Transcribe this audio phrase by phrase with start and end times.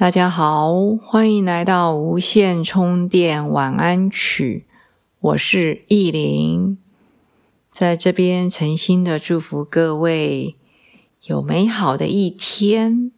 [0.00, 4.64] 大家好，欢迎来到无线充电晚安曲。
[5.20, 6.78] 我是意林，
[7.70, 10.56] 在这边诚心的祝福各位
[11.24, 13.12] 有美好的一天。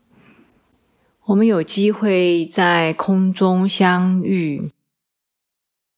[1.26, 4.68] 我们有机会在空中相遇，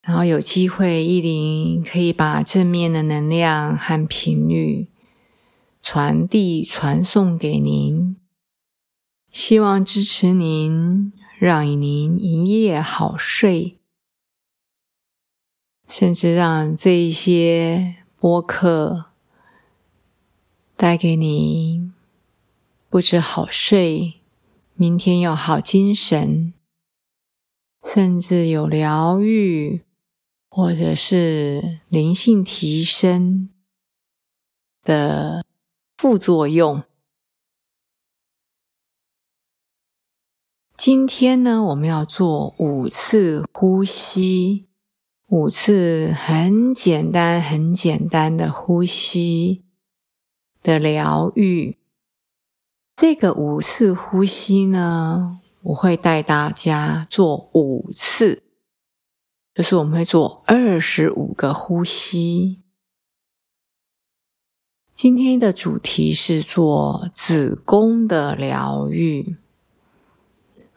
[0.03, 4.89] 然后有机会意林可以把正面的能量和频率
[5.81, 8.17] 传递传送给您。
[9.35, 13.81] 希望支持您，让您一夜好睡，
[15.89, 19.07] 甚至让这一些播客
[20.77, 21.91] 带给你
[22.89, 24.21] 不止好睡，
[24.75, 26.55] 明天有好精神，
[27.83, 29.83] 甚至有疗愈
[30.49, 33.51] 或者是灵性提升
[34.85, 35.45] 的
[35.97, 36.85] 副作用。
[40.87, 44.67] 今天呢，我们要做五次呼吸，
[45.29, 49.65] 五次很简单、很简单的呼吸
[50.63, 51.79] 的疗愈。
[52.95, 58.43] 这个五次呼吸呢，我会带大家做五次，
[59.55, 62.61] 就是我们会做二十五个呼吸。
[64.95, 69.39] 今天的主题是做子宫的疗愈。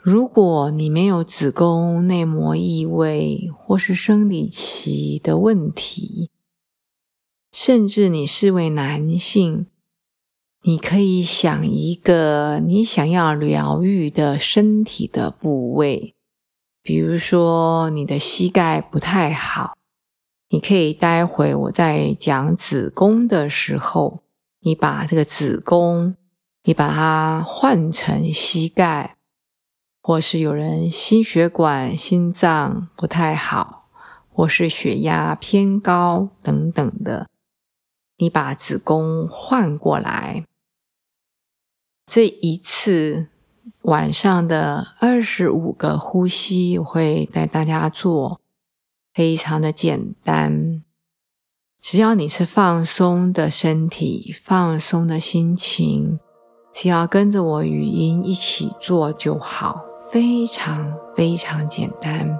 [0.09, 6.31] 如果你没有子宫内膜异位或是生理期的问题，
[7.51, 9.67] 甚至你是位男性，
[10.63, 16.15] 你可以想一个你想要疗愈的身体的部位，
[16.81, 19.75] 比如说你的膝盖不太好，
[20.47, 24.21] 你可以待会我在讲子宫的时候，
[24.61, 26.15] 你把这个子宫，
[26.63, 29.16] 你把它换成膝盖。
[30.07, 33.89] 或是有人心血管、心脏不太好，
[34.29, 37.27] 或是血压偏高等等的，
[38.15, 40.45] 你把子宫换过来。
[42.05, 43.27] 这一次
[43.81, 48.39] 晚上的二十五个呼吸，我会带大家做，
[49.13, 50.81] 非常的简单。
[51.81, 56.17] 只要你是放松的身体、放松的心情，
[56.73, 59.86] 只要跟着我语音一起做就好。
[60.09, 62.39] 非常非常简单，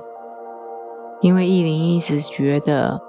[1.20, 3.02] 因为意林一直觉得，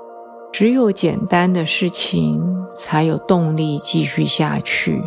[0.51, 2.43] 只有简单的事情
[2.75, 5.03] 才有动力继续下去。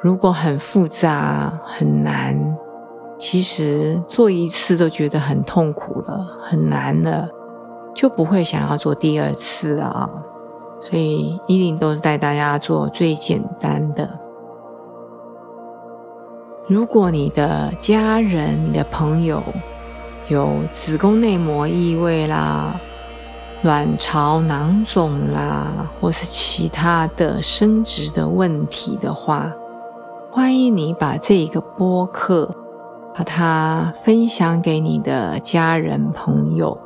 [0.00, 2.56] 如果很复杂很难，
[3.16, 7.28] 其实做一次都觉得很痛苦了，很难了，
[7.94, 10.10] 就不会想要做第二次啊。
[10.80, 14.25] 所以意林都是带大家做最简单的。
[16.68, 19.40] 如果你的家人、你的朋友
[20.26, 22.74] 有子宫内膜异位啦、
[23.62, 29.52] 卵巢囊肿啦，或是其他的生殖的问题的话，
[30.32, 32.52] 欢迎你把这一个播客
[33.14, 36.76] 把它分享给你的家人朋友，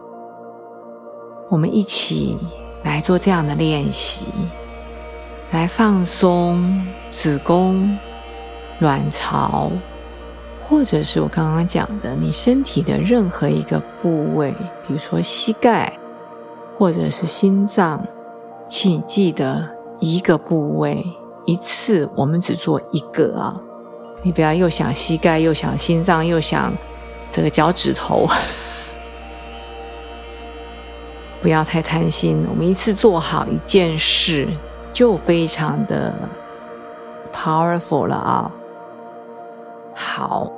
[1.49, 2.37] 我们一起
[2.85, 4.27] 来做这样的练习，
[5.51, 7.97] 来放松子宫。
[8.81, 9.71] 卵巢，
[10.69, 14.53] 或者是我刚刚讲的，你身体的任何一个部位，
[14.87, 15.93] 比如说膝盖，
[16.79, 18.05] 或者是心脏，
[18.69, 19.69] 请记得
[19.99, 21.05] 一个部位
[21.45, 23.61] 一次，我们只做一个啊！
[24.23, 26.73] 你不要又想膝盖，又想心脏，又想
[27.29, 28.27] 这个脚趾头，
[31.43, 32.47] 不要太贪心。
[32.49, 34.49] 我们一次做好一件事，
[34.93, 36.15] 就非常的
[37.35, 38.51] powerful 了啊！
[40.03, 40.51] 好，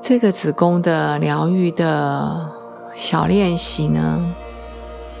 [0.00, 2.50] 这个子宫的疗愈的
[2.94, 4.34] 小练习呢，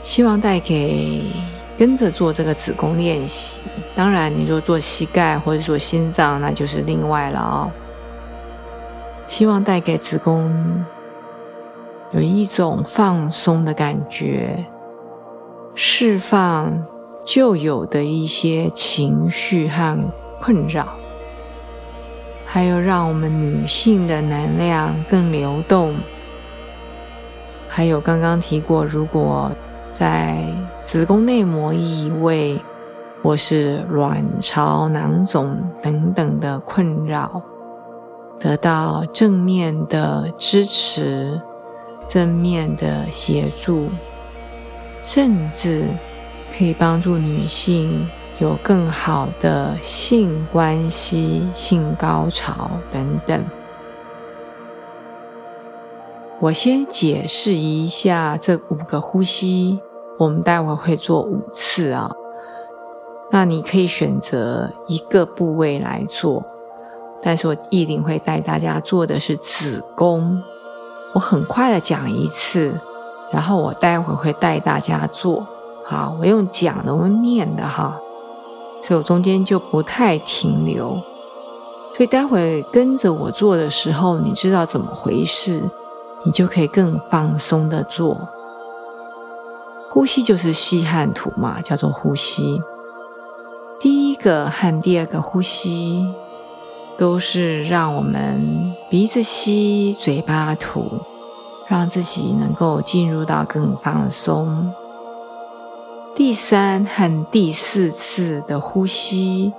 [0.02, 1.30] 希望带给
[1.78, 3.60] 跟着做这个子宫练习。
[3.94, 7.70] 当然，你若做膝盖或者做心脏，那就是另外了哦。
[9.28, 10.84] 希望带给子宫
[12.12, 14.64] 有一种放松的感觉，
[15.74, 16.82] 释放
[17.26, 19.98] 旧有的一些情绪和
[20.40, 20.96] 困扰。
[22.54, 25.92] 还有让我们女性的能量更流动，
[27.68, 29.50] 还有刚刚提过，如果
[29.90, 30.46] 在
[30.80, 32.56] 子宫内膜异位
[33.24, 37.42] 或是卵巢囊肿等等的困扰，
[38.38, 41.40] 得到正面的支持、
[42.06, 43.88] 正面的协助，
[45.02, 45.88] 甚至
[46.56, 48.08] 可以帮助女性
[48.38, 53.44] 有更好的性关系、性高潮等等。
[56.40, 59.80] 我先解释一下这五个呼吸，
[60.18, 62.10] 我们待会会做五次啊。
[63.30, 66.44] 那你可以选择一个部位来做，
[67.22, 70.42] 但是我一定会带大家做的是子宫。
[71.14, 72.78] 我很快的讲一次，
[73.32, 75.46] 然后我待会会带大家做。
[75.86, 77.96] 好，我用讲的，我用念的哈，
[78.86, 80.90] 所以我中间就不太停留。
[81.96, 85.62] 所以待会跟着我做的时候，你知道怎么回事。
[86.26, 88.18] 你就可以更放松的做
[89.90, 92.58] 呼吸，就是吸和吐嘛，叫做呼吸。
[93.78, 96.02] 第一个和第二个呼吸
[96.96, 100.98] 都是让我们鼻子吸，嘴巴吐，
[101.68, 104.72] 让自己能够进入到更放松。
[106.14, 109.52] 第三和第四次的呼吸。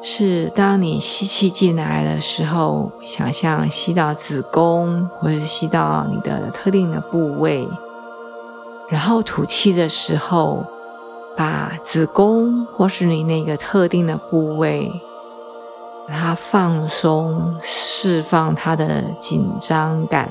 [0.00, 7.66] 是当你吸气进来的时候，想象吸到子宫，或者是吸到你的特定的部位，
[8.90, 10.64] 然后吐气的时候，
[11.36, 14.92] 把子宫或是你那个特定的部位，
[16.06, 20.30] 把它放松，释放它的紧张感。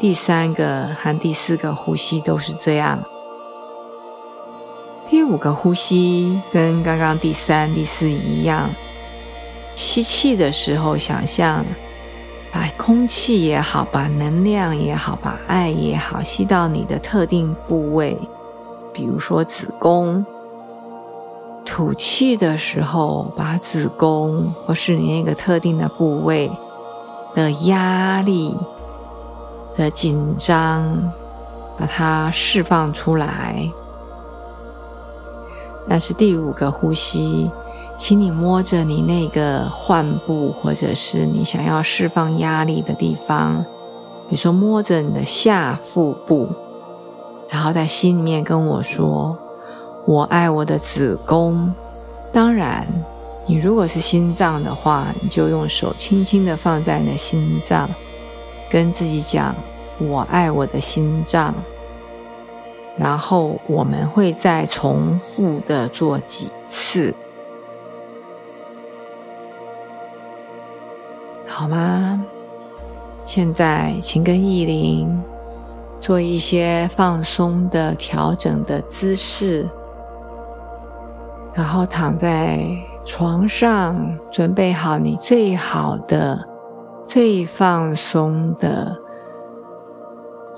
[0.00, 2.98] 第三个和第四个呼吸都是这样。
[5.10, 8.70] 第五个呼吸跟刚刚第三、第四一样，
[9.74, 11.66] 吸气的时候，想象
[12.52, 18.16] 把空气也好，把能量也好，把爱也好，吸到你的特定部位，
[18.94, 20.24] 比如说子宫。
[21.64, 26.48] 吐气的时候，把子宫或是你那个特定的部位
[27.34, 28.56] 的压力
[29.76, 31.12] 的紧张，
[31.76, 33.68] 把它释放出来。
[35.86, 37.50] 那是第五个呼吸，
[37.98, 43.64] 请你摸着你那个患部，或者是你想要释放压力的地方，
[44.28, 46.48] 比如说摸着你的下腹部，
[47.48, 49.36] 然后在心里面跟我说
[50.06, 51.72] ：“我爱我的子宫。”
[52.32, 52.86] 当然，
[53.46, 57.90] 你如果是心脏的话，你就用手轻轻的放在你的心脏，
[58.70, 59.52] 跟自己讲
[59.98, 61.52] ：“我爱我的心脏。”
[62.96, 67.14] 然后我们会再重复的做几次，
[71.46, 72.24] 好吗？
[73.24, 75.22] 现在请跟意林
[76.00, 79.68] 做一些放松的调整的姿势，
[81.54, 82.58] 然后躺在
[83.04, 86.44] 床上，准备好你最好的、
[87.06, 88.94] 最放松的。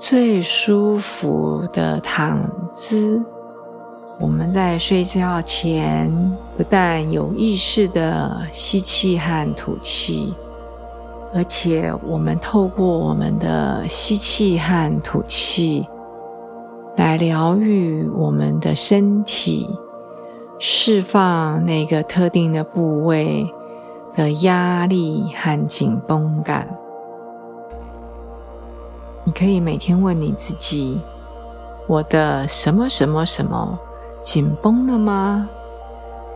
[0.05, 2.37] 最舒服的躺
[2.73, 3.23] 姿。
[4.19, 6.11] 我们在睡觉前，
[6.57, 10.33] 不但有意识的吸气和吐气，
[11.33, 15.87] 而且我们透过我们的吸气和吐气，
[16.97, 19.69] 来疗愈我们的身体，
[20.59, 23.49] 释放那个特定的部位
[24.13, 26.67] 的压力和紧绷感。
[29.25, 30.99] 你可以每天问你自己：
[31.87, 33.79] 我的什么什么什么
[34.21, 35.47] 紧绷了吗？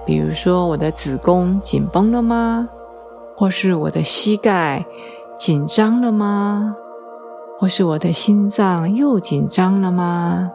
[0.06, 2.70] 比如说，我的子宫紧绷了吗？
[3.36, 4.86] 或是我的膝盖
[5.38, 6.76] 紧张了吗？
[7.60, 10.50] 或是我的心脏又紧张了吗？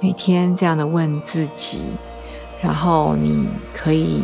[0.00, 1.90] 每天这样的问自己，
[2.62, 4.22] 然后你可以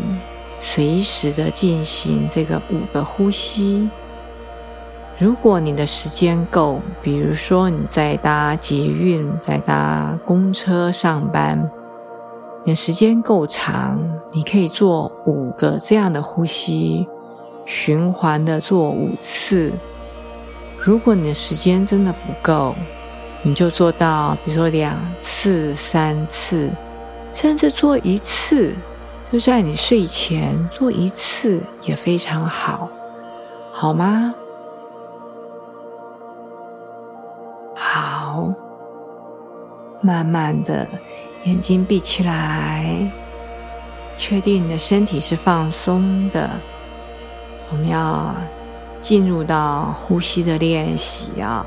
[0.60, 3.90] 随时的进行这个五个呼吸。
[5.16, 11.70] 如果你的时间够，比如说你在搭捷运、在搭公车上班，
[12.64, 13.96] 你的时间够长，
[14.32, 17.06] 你可以做五个这样的呼吸，
[17.64, 19.72] 循环的做五次。
[20.80, 22.74] 如果你的时间真的不够，
[23.44, 26.68] 你就做到，比如说两次、三次，
[27.32, 28.74] 甚至做一次，
[29.30, 32.88] 就在你睡前做一次也非常好，
[33.70, 34.34] 好吗？
[40.00, 40.86] 慢慢的，
[41.44, 43.10] 眼睛闭起来，
[44.16, 46.50] 确定你的身体是放松的。
[47.70, 48.34] 我们要
[49.00, 51.66] 进入到呼吸的练习啊。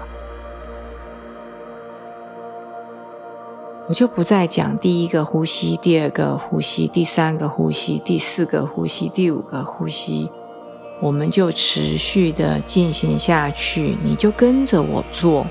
[3.90, 10.30] 我就不再讲第一个呼吸、第二个呼吸、第三个呼吸、第四个呼吸、第五个呼吸，
[11.00, 13.98] 我们就持续的进行下去。
[14.04, 15.48] 你就跟着我做，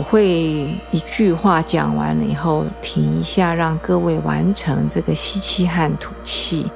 [0.00, 6.70] 我会一句话讲完了以后停一下，让各位完成这个吸气和吐气。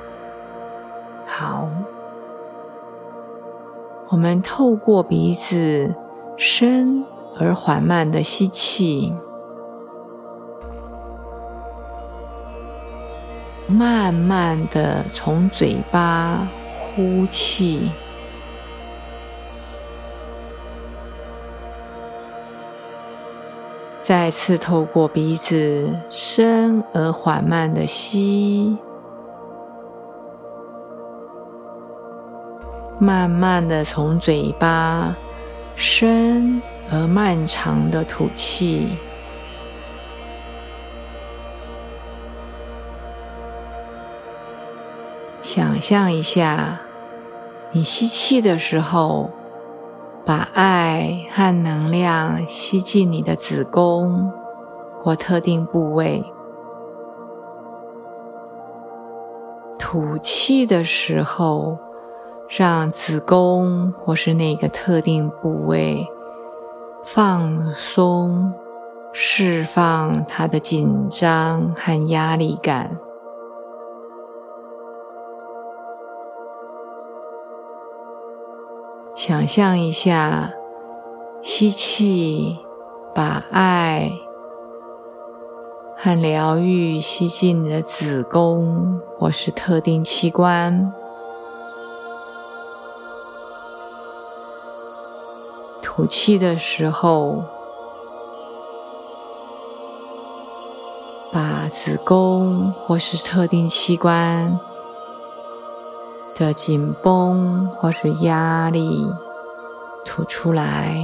[1.27, 1.67] 好，
[4.11, 5.95] 我们透过鼻子
[6.37, 7.03] 深
[7.41, 9.11] 而缓慢的吸气。
[13.67, 17.91] 慢慢的从嘴巴呼气，
[24.05, 28.77] 再次透过鼻子深而缓慢的吸，
[32.99, 35.17] 慢慢的从嘴巴
[35.75, 36.61] 深
[36.93, 38.89] 而漫长的吐气。
[45.41, 46.79] 想象一下，
[47.73, 49.31] 你吸气的时候，
[50.25, 54.33] 把爱和能量吸进你的子宫
[54.99, 56.25] 或特定部位；
[59.79, 61.79] 吐气的时候，
[62.49, 66.07] 让子宫或是那个特定部位
[67.05, 68.55] 放松，
[69.13, 72.97] 释放它的紧张和压力感。
[79.17, 80.53] 想象一下，
[81.41, 82.59] 吸气，
[83.15, 84.11] 把爱
[85.97, 90.93] 和疗愈吸进你的子宫或是特定器官；
[95.81, 97.45] 吐气的时候，
[101.33, 104.59] 把子宫或是特定器官。
[106.35, 109.07] 的紧绷或是压力
[110.05, 111.01] 吐出来，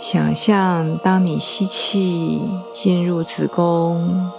[0.00, 4.30] 想象当你吸气进入子宫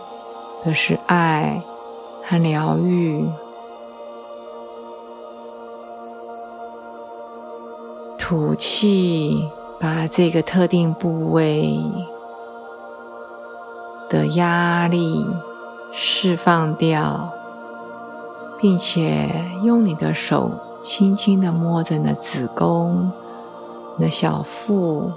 [0.64, 1.64] 的是爱
[2.24, 3.28] 和疗愈，
[8.18, 11.80] 吐气把这个特定部位。
[14.10, 15.26] 的压力
[15.92, 17.30] 释放掉，
[18.60, 19.30] 并且
[19.64, 23.12] 用你的手轻轻的摸着你的子宫、
[23.98, 25.12] 你的小腹，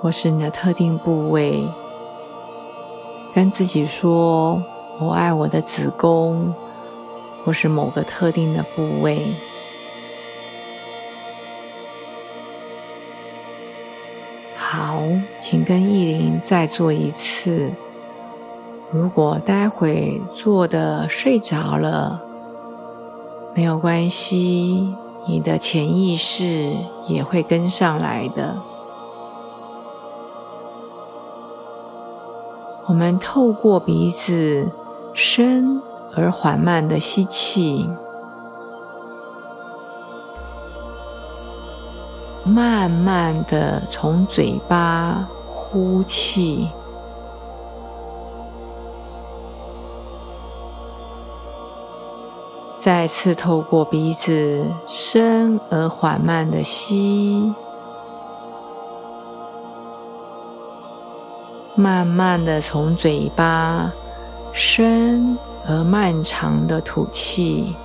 [0.00, 1.66] 或是你的特定部位，
[3.34, 4.62] 跟自己说
[5.00, 6.52] ：“我爱我的子宫，
[7.44, 9.34] 或是某个特定的部位。”
[14.56, 15.02] 好，
[15.50, 17.72] 请跟意林再做一次。
[18.92, 22.20] 如果待会做的睡着了，
[23.54, 24.94] 没有关系，
[25.26, 26.76] 你的潜意识
[27.06, 28.56] 也会跟上来的。
[32.86, 34.70] 我们透过鼻子
[35.14, 35.80] 深
[36.14, 37.88] 而缓慢的吸气。
[42.44, 45.28] 慢慢的从嘴巴
[45.70, 46.66] 呼气，
[52.78, 57.52] 再次透过鼻子深而缓慢的吸，
[61.74, 63.92] 慢慢的从嘴巴
[64.54, 67.76] 深而漫长的吐气。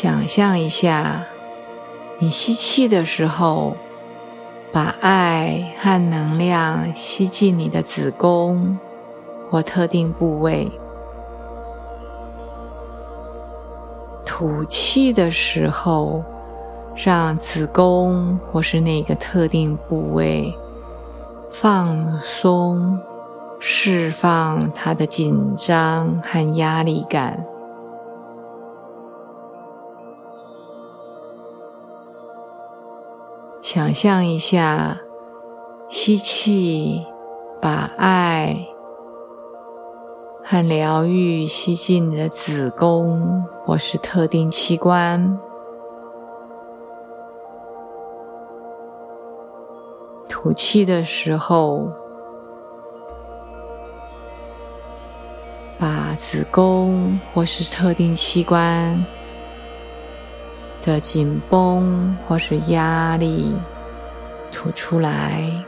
[0.00, 1.26] 想象一下，
[2.20, 3.76] 你吸气的时候，
[4.72, 8.78] 把爱和能量吸进你的子宫
[9.50, 10.70] 或特定部位；
[14.24, 16.22] 吐气的时候，
[16.94, 20.54] 让子宫或是那个特定部位
[21.50, 23.00] 放松，
[23.58, 27.44] 释放它的紧张和压力感。
[33.70, 34.98] 想象一下，
[35.90, 37.04] 吸气，
[37.60, 38.66] 把爱
[40.42, 45.38] 和疗愈吸进你的子宫或是特定器官；
[50.30, 51.92] 吐气的时候，
[55.78, 59.04] 把子宫或是特定器官
[60.80, 63.54] 的紧绷或是压力
[64.50, 65.64] 吐出来。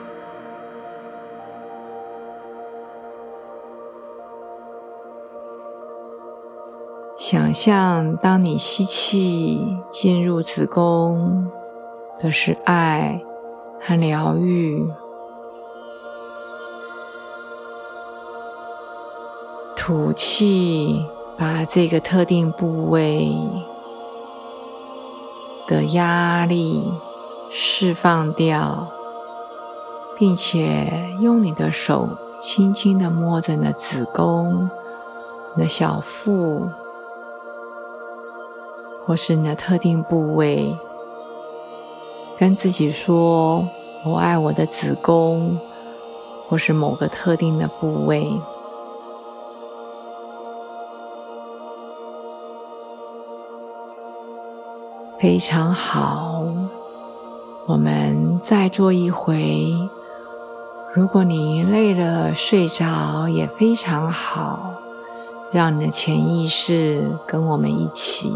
[7.17, 11.47] 想象，当你吸气进入子宫
[12.19, 13.21] 的是爱
[13.81, 14.85] 和疗愈，
[19.77, 21.05] 吐气
[21.39, 23.33] 把这个特定部位
[25.71, 26.93] 的压力
[27.49, 28.89] 释放掉，
[30.19, 32.09] 并且用你的手
[32.43, 34.69] 轻轻的摸着你的子宫、
[35.55, 36.69] 你的小腹。
[39.07, 40.77] 或是你的特定部位，
[42.37, 43.67] 跟自己说
[44.05, 45.59] ：“我爱我的子宫，
[46.49, 48.29] 或是某个特定的部位。”
[55.21, 56.43] 非常好，
[57.67, 59.71] 我们再做一回。
[60.95, 64.73] 如果你累了睡着也非常好，
[65.53, 68.33] 让你的潜意识跟我们一起。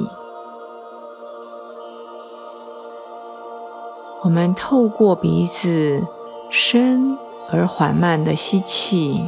[4.22, 6.02] 我们透过鼻子
[6.50, 7.16] 深
[7.50, 9.24] 而缓慢的吸气，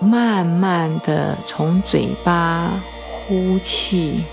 [0.00, 2.82] 慢慢的从嘴巴
[3.14, 4.24] 呼气，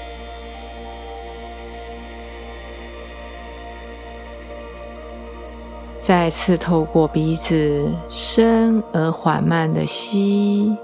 [6.02, 10.76] 再次透过鼻子深而缓慢的吸。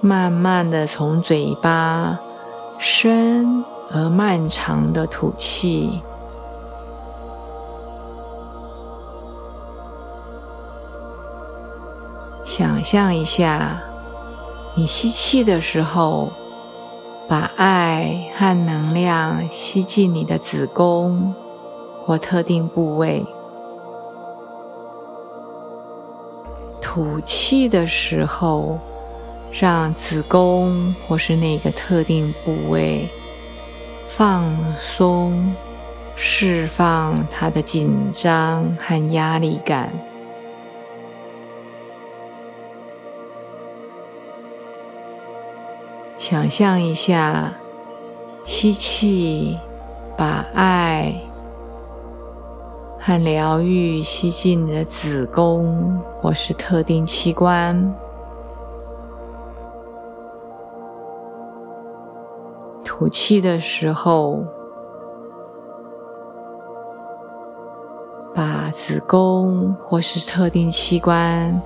[0.00, 2.18] 慢慢的从嘴巴
[2.78, 6.00] 深而漫长的吐气，
[12.56, 13.82] 想象一下，
[14.76, 16.30] 你吸气的时候，
[17.26, 21.34] 把爱和能量吸进你的子宫
[22.04, 23.26] 或特定部位；
[26.80, 28.78] 吐气的时候。
[29.50, 33.08] 让子宫或是那个特定部位
[34.08, 35.54] 放松，
[36.16, 39.92] 释放它的紧张和压力感。
[46.26, 47.52] 想象一下，
[48.46, 49.58] 吸气，
[50.16, 51.14] 把爱
[52.98, 57.94] 和疗愈吸进你的子宫或是特定器官。
[62.82, 64.42] 吐气的时候，
[68.34, 71.60] 把子宫或是特定器官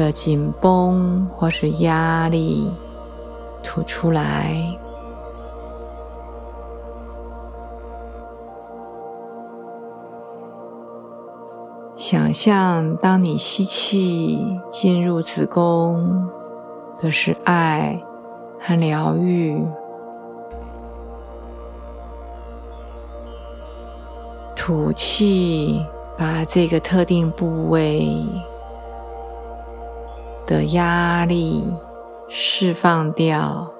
[0.00, 2.66] 的紧绷或是压力
[3.62, 4.56] 吐出来。
[11.94, 16.26] 想象，当你吸气进入子宫
[16.98, 18.00] 的是爱。
[18.62, 19.58] 和疗愈，
[24.54, 25.82] 吐气，
[26.14, 28.22] 把这个特定部位
[30.50, 31.64] 的压力
[32.28, 33.70] 释放掉，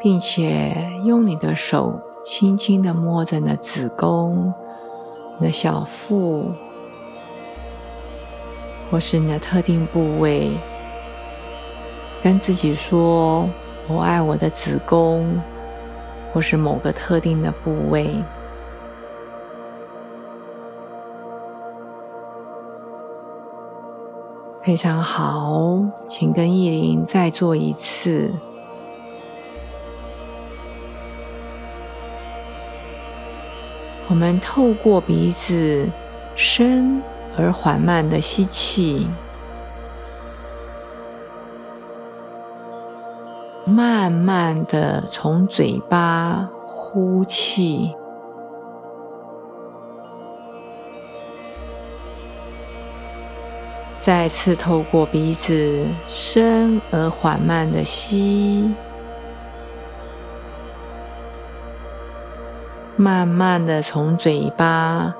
[0.00, 4.52] 并且用你的手轻轻的摸着你的子宫、
[5.38, 6.50] 你的小腹，
[8.90, 10.50] 或是你的特定部位。
[12.20, 13.48] 跟自己说
[13.86, 15.40] ：“我爱我的子宫，
[16.32, 18.10] 或是某个特定的部位。”
[24.64, 28.32] 非常好，请跟意林再做一次。
[34.08, 35.86] 我们透过鼻子
[36.34, 37.02] 深
[37.36, 39.06] 而缓慢的吸气。
[43.66, 47.94] 慢慢的从嘴巴呼气，
[54.04, 58.70] 再次透过鼻子深而缓慢的吸，
[62.96, 65.14] 慢慢的从嘴巴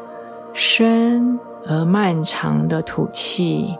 [0.52, 3.74] 深而漫长的吐气。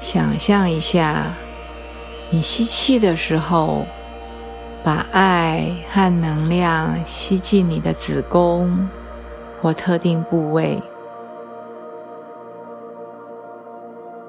[0.00, 1.34] 想象一下，
[2.30, 3.84] 你吸气的时候，
[4.84, 8.86] 把爱和能量吸进你的子宫
[9.60, 10.80] 或特定部位。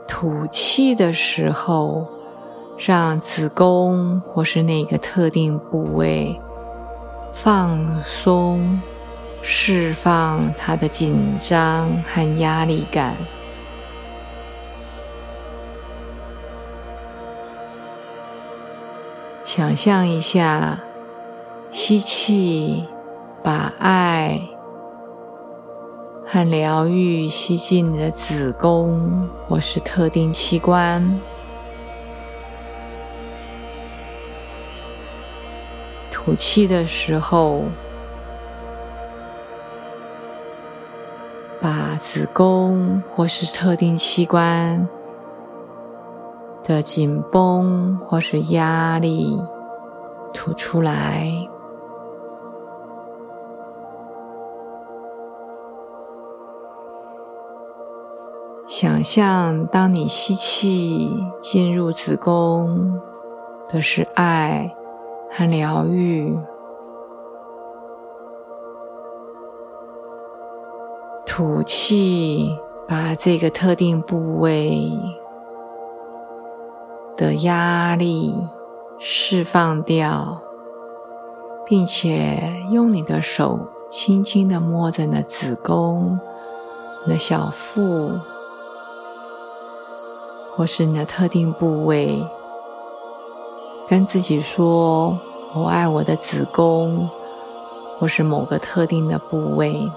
[0.08, 2.08] 吐气的时候，
[2.78, 6.40] 让子宫或是那个特定部位
[7.34, 8.80] 放松，
[9.42, 13.14] 释放它的紧张和压力感。
[19.46, 20.80] 想象一下，
[21.72, 22.84] 吸气，
[23.44, 24.42] 把爱。
[26.28, 31.22] 和疗愈吸进你的子宫或是特定器官，
[36.12, 37.66] 吐气的时候，
[41.62, 44.90] 把子宫或是特定器官
[46.68, 49.40] 的紧绷或是压力
[50.34, 51.32] 吐出来。
[58.68, 63.00] 想象，当你吸气进入子宫
[63.70, 64.76] 的是爱
[65.32, 66.36] 和疗愈，
[71.26, 74.92] 吐气把这个特定部位
[77.18, 78.36] 的压力
[79.00, 80.42] 释放掉，
[81.66, 86.20] 并且用你的手轻轻的摸着你的子宫、
[87.06, 88.12] 你的小腹。
[90.58, 92.24] 或是你的特定部位，
[93.90, 95.20] 跟自己说
[95.54, 97.10] ：“我爱我的子宫。”
[98.00, 99.92] 或是某个特定的部位。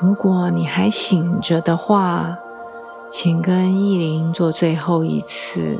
[0.00, 2.38] 如果你还醒着的话，
[3.10, 5.76] 请跟意林做最后一次。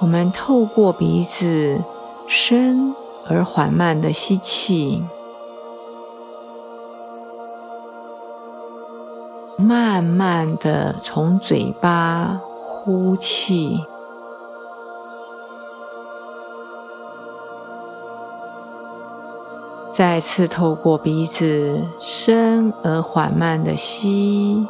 [0.00, 1.80] 我们透过鼻子
[2.26, 2.94] 深。
[3.28, 5.00] 而缓慢的吸气，
[9.56, 13.78] 慢慢的从嘴巴呼气，
[19.92, 24.66] 再次透过鼻子深而缓慢的吸，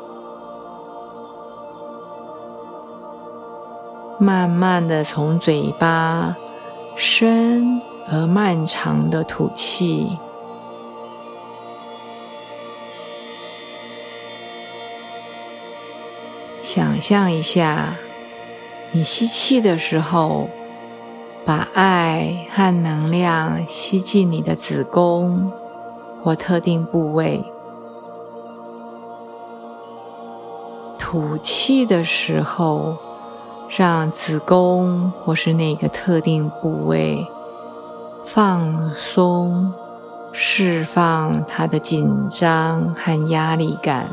[4.19, 6.37] 慢慢的从嘴巴
[6.97, 7.81] 深。
[8.11, 10.19] 而漫长的吐气，
[16.61, 17.97] 想象一下，
[18.91, 20.51] 你吸气的时候，
[21.44, 25.50] 把爱和能量吸进你的子宫
[26.22, 27.44] 或特定部位；
[30.98, 32.96] 吐气的时候，
[33.68, 37.26] 让子宫或是那个特定部位。
[38.24, 39.74] 放松，
[40.33, 44.07] 释放它的紧张和压力感。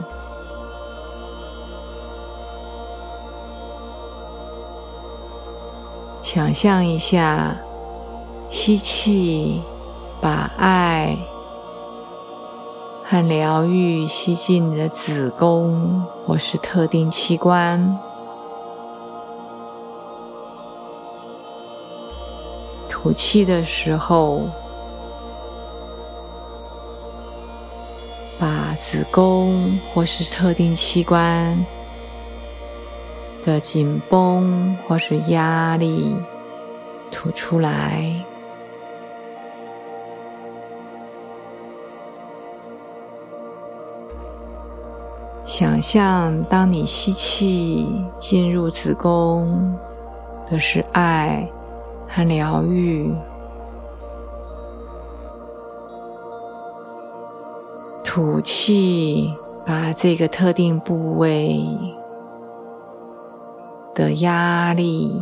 [6.31, 7.57] 想象一下，
[8.51, 9.63] 吸气，
[10.21, 11.17] 把爱
[13.03, 17.97] 和疗愈吸进你的子宫或是特定器官。
[22.87, 24.43] 吐气的时候，
[28.37, 31.65] 把子宫或是特定器官
[33.49, 36.15] 的紧绷或是压力
[37.09, 38.13] 吐出来。
[45.43, 47.87] 想象，当你吸气
[48.19, 49.75] 进入子宫
[50.47, 51.49] 的是爱。
[52.11, 53.13] 和疗愈，
[58.03, 59.31] 吐气，
[59.63, 61.63] 把这个特定部位
[63.99, 65.21] 的压力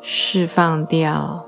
[0.00, 1.44] 释放掉，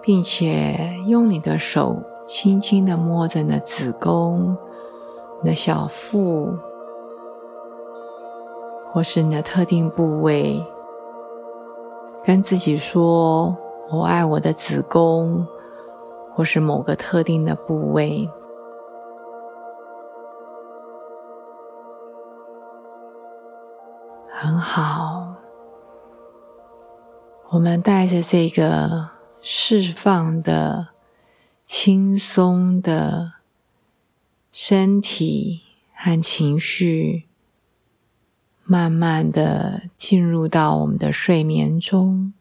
[0.00, 4.56] 并且用你的手轻轻的摸着你的子宫、
[5.42, 6.48] 你的小腹，
[8.92, 10.64] 或是你的特定部位。
[12.22, 13.56] 跟自己说
[13.90, 15.44] ：“我爱我的子宫，
[16.36, 18.30] 或是某个特定的部位。”
[24.40, 25.07] 很好，
[27.50, 29.08] 我们带着这个
[29.40, 30.88] 释放的、
[31.64, 33.36] 轻松的
[34.52, 35.62] 身体
[35.94, 37.24] 和情绪，
[38.64, 42.34] 慢慢的进入到我们的睡眠中。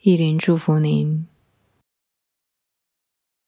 [0.00, 1.28] 意林祝福您。